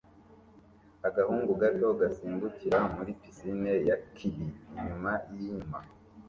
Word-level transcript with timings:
Agahungu 1.07 1.51
gato 1.61 1.87
gasimbukira 1.99 2.79
muri 2.95 3.11
pisine 3.21 3.71
ya 3.87 3.95
kiddie 4.15 4.55
inyuma 4.75 5.11
yinyuma 5.37 5.77